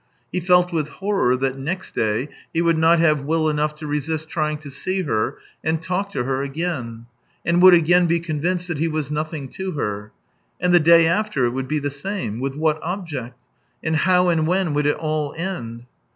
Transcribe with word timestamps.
He 0.31 0.39
felt 0.39 0.73
with 0.73 0.87
horror 0.87 1.37
that 1.37 1.59
next 1.59 1.93
day 1.93 2.29
he 2.51 2.59
would 2.59 2.79
not 2.79 2.97
have 2.97 3.21
will 3.21 3.47
enough 3.47 3.75
to 3.75 3.85
resist 3.85 4.29
trying 4.29 4.57
to 4.61 4.71
see 4.71 5.03
her 5.03 5.37
and 5.63 5.79
talk 5.79 6.11
to 6.13 6.23
her 6.23 6.41
again, 6.41 7.05
and 7.45 7.61
would 7.61 7.75
again 7.75 8.07
be 8.07 8.19
convinced 8.19 8.67
that 8.69 8.79
he 8.79 8.87
was 8.87 9.11
nothing 9.11 9.47
to 9.49 9.73
her. 9.73 10.11
And 10.59 10.73
the 10.73 10.79
day 10.79 11.05
after— 11.05 11.45
it 11.45 11.51
would 11.51 11.67
be 11.67 11.77
the 11.77 11.91
same. 11.91 12.39
With 12.39 12.55
what 12.55 12.81
object? 12.81 13.37
And 13.83 13.95
how 13.95 14.29
and 14.29 14.47
when 14.47 14.73
would 14.73 14.87
it 14.87 14.97
all 14.97 15.35
end 15.37 15.85